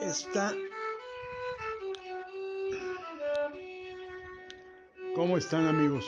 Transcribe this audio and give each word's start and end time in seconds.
Está. 0.00 0.54
¿Cómo 5.14 5.36
están 5.36 5.66
amigos? 5.66 6.04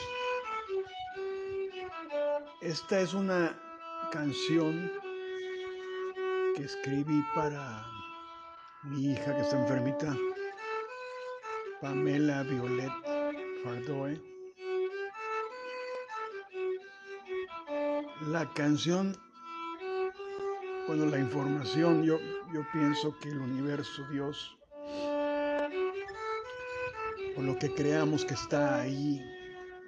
Esta 2.62 3.00
es 3.00 3.12
una 3.12 3.54
canción 4.10 4.90
que 6.56 6.64
escribí 6.64 7.22
para 7.34 7.86
mi 8.84 9.12
hija 9.12 9.36
que 9.36 9.42
está 9.42 9.60
enfermita, 9.60 10.16
Pamela 11.80 12.42
Violet 12.44 12.92
Fardoe. 13.62 14.20
La 18.28 18.48
canción, 18.54 19.16
bueno, 20.86 21.06
la 21.06 21.18
información, 21.18 22.02
yo, 22.02 22.18
yo 22.52 22.66
pienso 22.72 23.16
que 23.18 23.28
el 23.28 23.38
universo, 23.38 24.02
Dios, 24.10 24.58
o 27.36 27.42
lo 27.42 27.58
que 27.58 27.72
creamos 27.74 28.24
que 28.24 28.34
está 28.34 28.80
ahí, 28.80 29.22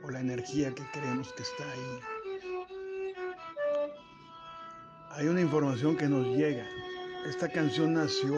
o 0.02 0.10
la 0.10 0.20
energía 0.20 0.74
que 0.74 0.84
creemos 0.92 1.32
que 1.32 1.42
está 1.42 1.64
ahí, 1.70 2.00
hay 5.10 5.28
una 5.28 5.40
información 5.40 5.96
que 5.96 6.08
nos 6.08 6.26
llega. 6.26 6.66
Esta 7.26 7.48
canción 7.48 7.94
nació 7.94 8.34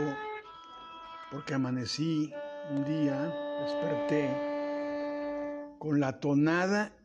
porque 1.30 1.54
amanecí 1.54 2.32
un 2.70 2.84
día, 2.84 3.34
desperté 3.62 4.30
con 5.78 6.00
la 6.00 6.20
tonada 6.20 6.96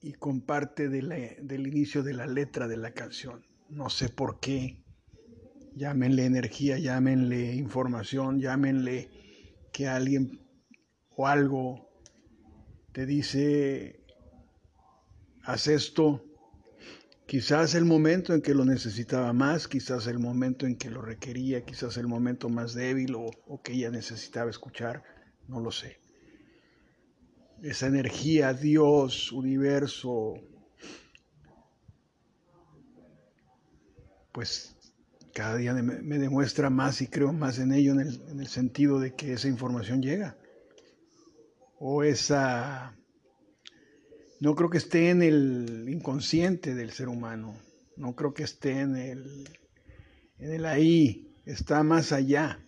y 0.00 0.12
con 0.12 0.40
parte 0.40 0.88
del 0.88 1.66
inicio 1.66 2.02
de 2.02 2.14
la 2.14 2.26
letra 2.26 2.68
de 2.68 2.76
la 2.76 2.92
canción. 2.92 3.44
No 3.68 3.90
sé 3.90 4.08
por 4.08 4.40
qué. 4.40 4.85
Llámenle 5.76 6.24
energía, 6.24 6.76
llámenle 6.78 7.54
información, 7.54 8.40
llámenle 8.40 9.08
que 9.72 9.86
alguien 9.86 10.40
o 11.10 11.28
algo 11.28 11.88
te 12.90 13.06
dice, 13.06 14.04
haz 15.44 15.68
esto. 15.68 16.24
Quizás 17.26 17.76
el 17.76 17.84
momento 17.84 18.34
en 18.34 18.42
que 18.42 18.54
lo 18.54 18.64
necesitaba 18.64 19.32
más, 19.32 19.68
quizás 19.68 20.08
el 20.08 20.18
momento 20.18 20.66
en 20.66 20.76
que 20.76 20.90
lo 20.90 21.00
requería, 21.00 21.64
quizás 21.64 21.96
el 21.96 22.08
momento 22.08 22.48
más 22.48 22.74
débil 22.74 23.14
o, 23.14 23.30
o 23.46 23.62
que 23.62 23.74
ella 23.74 23.90
necesitaba 23.90 24.50
escuchar, 24.50 25.04
no 25.46 25.60
lo 25.60 25.70
sé 25.70 26.00
esa 27.62 27.86
energía, 27.86 28.52
Dios, 28.52 29.32
universo, 29.32 30.34
pues 34.32 34.75
cada 35.36 35.56
día 35.56 35.74
me, 35.74 36.18
demuestra 36.18 36.70
más 36.70 37.02
y 37.02 37.08
creo 37.08 37.30
más 37.30 37.58
en 37.58 37.70
ello 37.70 37.92
en 37.92 38.00
el, 38.00 38.22
en 38.30 38.40
el 38.40 38.46
sentido 38.46 38.98
de 38.98 39.14
que 39.14 39.34
esa 39.34 39.48
información 39.48 40.00
llega. 40.00 40.34
O 41.78 42.02
esa... 42.02 42.96
No 44.40 44.54
creo 44.54 44.70
que 44.70 44.78
esté 44.78 45.10
en 45.10 45.20
el 45.20 45.88
inconsciente 45.90 46.74
del 46.74 46.90
ser 46.90 47.08
humano, 47.08 47.54
no 47.98 48.16
creo 48.16 48.32
que 48.32 48.44
esté 48.44 48.80
en 48.80 48.96
el, 48.96 49.46
en 50.38 50.54
el 50.54 50.64
ahí, 50.64 51.34
está 51.44 51.82
más 51.82 52.12
allá. 52.12 52.58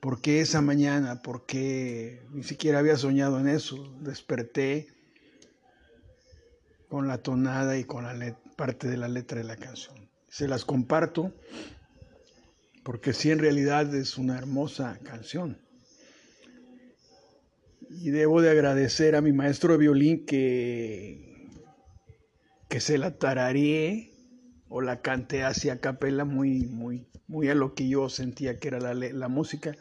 ¿Por 0.00 0.20
qué 0.20 0.40
esa 0.40 0.60
mañana? 0.60 1.20
¿Por 1.20 1.46
qué 1.46 2.22
ni 2.30 2.44
siquiera 2.44 2.78
había 2.78 2.96
soñado 2.96 3.40
en 3.40 3.48
eso? 3.48 3.92
Desperté 4.02 4.86
con 6.88 7.08
la 7.08 7.18
tonada 7.18 7.76
y 7.76 7.82
con 7.82 8.04
la 8.04 8.38
parte 8.56 8.86
de 8.86 8.98
la 8.98 9.08
letra 9.08 9.38
de 9.38 9.44
la 9.44 9.56
canción. 9.56 10.13
Se 10.34 10.48
las 10.48 10.64
comparto 10.64 11.32
porque 12.82 13.12
sí 13.12 13.30
en 13.30 13.38
realidad 13.38 13.94
es 13.94 14.18
una 14.18 14.36
hermosa 14.36 14.98
canción. 15.04 15.58
Y 17.88 18.10
debo 18.10 18.42
de 18.42 18.50
agradecer 18.50 19.14
a 19.14 19.20
mi 19.20 19.32
maestro 19.32 19.74
de 19.74 19.78
violín 19.78 20.26
que, 20.26 21.46
que 22.68 22.80
se 22.80 22.98
la 22.98 23.16
tarareé 23.16 24.10
o 24.66 24.80
la 24.80 25.02
canté 25.02 25.44
hacia 25.44 25.80
capela 25.80 26.24
muy, 26.24 26.66
muy, 26.66 27.06
muy 27.28 27.48
a 27.48 27.54
lo 27.54 27.76
que 27.76 27.88
yo 27.88 28.08
sentía 28.08 28.58
que 28.58 28.66
era 28.66 28.80
la, 28.80 28.92
la 28.92 29.28
música. 29.28 29.76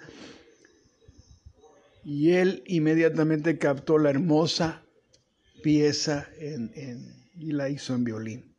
Y 2.04 2.34
él 2.34 2.62
inmediatamente 2.68 3.58
captó 3.58 3.98
la 3.98 4.12
hermosa 4.12 4.84
pieza 5.64 6.28
y 7.40 7.54
la 7.54 7.70
hizo 7.70 7.96
en 7.96 8.04
violín. 8.04 8.53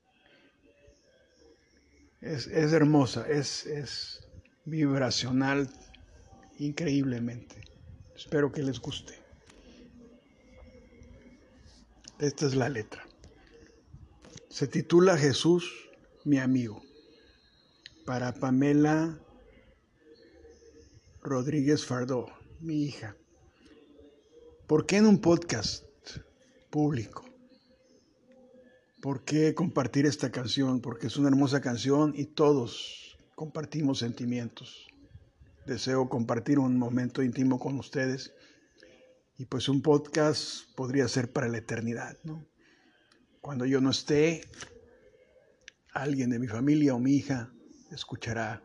Es, 2.25 2.47
hermosa, 2.73 3.29
es, 3.29 3.67
es 3.67 4.27
vibracional 4.65 5.69
increíblemente. 6.59 7.61
Espero 8.17 8.51
que 8.51 8.63
les 8.63 8.81
guste. 8.81 9.13
Esta 12.19 12.47
es 12.47 12.55
la 12.55 12.71
letra. 12.71 13.05
Se 14.49 14.67
titula 14.67 15.19
Jesús, 15.19 15.71
mi 16.25 16.39
amigo 16.39 16.83
para 18.05 18.33
Pamela 18.33 19.19
Rodríguez 21.23 21.85
Fardó, 21.85 22.27
mi 22.61 22.85
hija. 22.85 23.17
¿Por 24.67 24.87
qué 24.87 24.97
en 24.97 25.07
un 25.07 25.21
podcast 25.21 25.85
público? 26.71 27.24
¿Por 29.05 29.23
qué 29.23 29.55
compartir 29.55 30.07
esta 30.07 30.33
canción? 30.33 30.81
Porque 30.81 31.09
es 31.09 31.19
una 31.19 31.29
hermosa 31.29 31.61
canción 31.61 32.15
y 32.17 32.25
todos 32.25 33.19
compartimos 33.35 33.99
sentimientos. 33.99 34.87
Deseo 35.67 36.09
compartir 36.09 36.59
un 36.59 36.79
momento 36.79 37.23
íntimo 37.23 37.59
con 37.59 37.79
ustedes 37.79 38.33
y 39.37 39.45
pues 39.45 39.69
un 39.69 39.83
podcast 39.83 40.75
podría 40.75 41.07
ser 41.07 41.31
para 41.31 41.49
la 41.49 41.59
eternidad, 41.59 42.17
¿no? 42.25 42.47
Cuando 43.43 43.67
yo 43.67 43.83
no 43.83 43.91
esté, 43.91 44.41
alguien 45.93 46.31
de 46.31 46.39
mi 46.39 46.47
familia 46.47 46.95
o 46.95 46.99
mi 46.99 47.17
hija 47.17 47.53
escuchará 47.91 48.63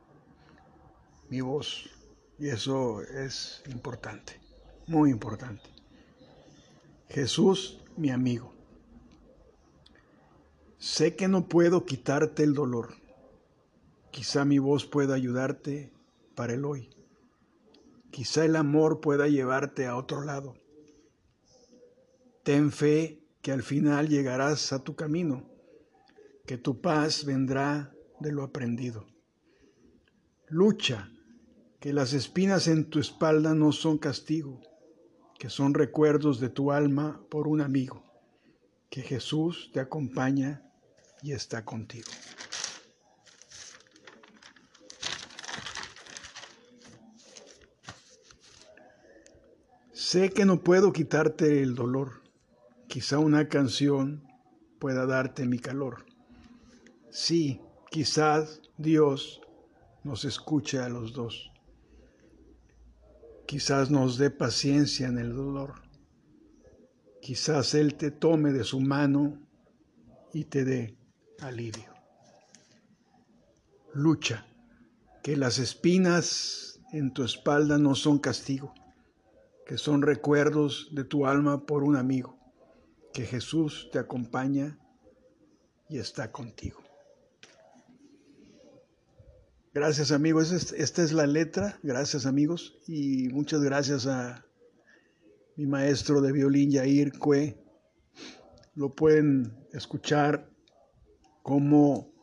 mi 1.28 1.42
voz. 1.42 1.90
Y 2.38 2.48
eso 2.48 3.02
es 3.02 3.62
importante, 3.70 4.40
muy 4.88 5.12
importante. 5.12 5.70
Jesús, 7.10 7.84
mi 7.98 8.10
amigo. 8.10 8.58
Sé 10.80 11.18
que 11.18 11.28
no 11.28 11.50
puedo 11.50 11.86
quitarte 11.86 12.42
el 12.42 12.54
dolor. 12.54 12.94
Quizá 14.12 14.46
mi 14.46 14.60
voz 14.60 14.86
pueda 14.86 15.14
ayudarte 15.14 15.92
para 16.36 16.54
el 16.54 16.64
hoy. 16.64 16.90
Quizá 18.12 18.46
el 18.46 18.56
amor 18.56 19.02
pueda 19.02 19.28
llevarte 19.28 19.88
a 19.88 19.98
otro 19.98 20.24
lado. 20.24 20.56
Ten 22.44 22.72
fe 22.72 23.22
que 23.42 23.52
al 23.52 23.62
final 23.62 24.08
llegarás 24.08 24.72
a 24.72 24.82
tu 24.82 24.96
camino, 24.96 25.50
que 26.46 26.58
tu 26.58 26.80
paz 26.80 27.26
vendrá 27.26 27.94
de 28.22 28.32
lo 28.32 28.44
aprendido. 28.44 29.06
Lucha, 30.48 31.12
que 31.82 31.92
las 31.92 32.14
espinas 32.14 32.70
en 32.70 32.90
tu 32.90 33.00
espalda 33.00 33.54
no 33.54 33.74
son 33.74 33.98
castigo, 33.98 34.62
que 35.38 35.50
son 35.50 35.74
recuerdos 35.74 36.40
de 36.40 36.48
tu 36.48 36.72
alma 36.72 37.22
por 37.30 37.50
un 37.50 37.60
amigo, 37.60 38.02
que 38.90 39.02
Jesús 39.02 39.72
te 39.74 39.82
acompaña 39.82 40.64
y 41.22 41.34
está 41.34 41.64
contigo. 41.66 42.10
Sé 49.94 50.32
que 50.32 50.46
no 50.46 50.64
puedo 50.64 50.92
quitarte 50.92 51.62
el 51.62 51.76
dolor, 51.76 52.24
quizá 52.88 53.20
una 53.20 53.48
canción 53.48 54.28
pueda 54.80 55.06
darte 55.06 55.46
mi 55.46 55.60
calor. 55.60 56.06
Sí, 57.12 57.62
quizás 57.92 58.62
Dios 58.78 59.42
nos 60.04 60.26
escuche 60.26 60.80
a 60.80 60.90
los 60.90 61.14
dos. 61.14 61.52
Quizás 63.46 63.92
nos 63.92 64.18
dé 64.18 64.32
paciencia 64.32 65.08
en 65.08 65.18
el 65.18 65.36
dolor. 65.36 65.82
Quizás 67.22 67.74
Él 67.74 67.96
te 67.96 68.10
tome 68.10 68.52
de 68.52 68.64
su 68.64 68.80
mano 68.80 69.38
y 70.34 70.46
te 70.46 70.64
dé 70.64 70.99
alivio. 71.42 71.94
Lucha, 73.94 74.46
que 75.24 75.36
las 75.36 75.60
espinas 75.60 76.80
en 76.92 77.14
tu 77.14 77.24
espalda 77.24 77.78
no 77.78 77.96
son 77.96 78.20
castigo, 78.20 78.74
que 79.66 79.78
son 79.78 80.02
recuerdos 80.02 80.90
de 80.92 81.04
tu 81.04 81.26
alma 81.26 81.66
por 81.66 81.84
un 81.84 81.96
amigo, 81.96 82.38
que 83.14 83.26
Jesús 83.26 83.90
te 83.92 84.00
acompaña 84.00 84.78
y 85.90 85.98
está 85.98 86.32
contigo. 86.32 86.82
Gracias 89.74 90.12
amigos, 90.12 90.52
esta 90.52 91.04
es 91.04 91.12
la 91.12 91.28
letra, 91.28 91.80
gracias 91.84 92.26
amigos 92.26 92.78
y 92.88 93.30
muchas 93.30 93.62
gracias 93.62 94.08
a 94.08 94.46
mi 95.56 95.68
maestro 95.68 96.22
de 96.22 96.32
violín 96.32 96.72
Yair 96.72 97.18
Cue. 97.20 97.56
Lo 98.76 98.96
pueden 98.96 99.54
escuchar 99.72 100.50
como 101.50 102.14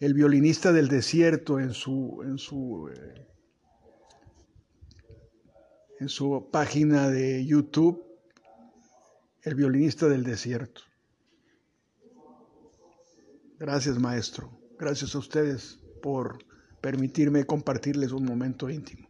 el 0.00 0.14
violinista 0.14 0.72
del 0.72 0.88
desierto 0.88 1.60
en 1.60 1.72
su, 1.72 2.22
en 2.24 2.38
su, 2.38 2.90
eh, 2.92 3.28
en 6.00 6.08
su 6.08 6.48
página 6.50 7.08
de 7.08 7.46
YouTube, 7.46 8.04
El 9.44 9.54
violinista 9.54 10.08
del 10.08 10.24
desierto. 10.24 10.82
Gracias, 13.60 13.96
maestro. 14.00 14.50
Gracias 14.76 15.14
a 15.14 15.18
ustedes 15.18 15.78
por 16.02 16.44
permitirme 16.80 17.46
compartirles 17.46 18.10
un 18.10 18.24
momento 18.24 18.68
íntimo. 18.68 19.08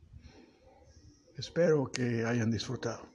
Espero 1.39 1.91
que 1.91 2.27
hayan 2.27 2.51
disfrutado. 2.51 3.12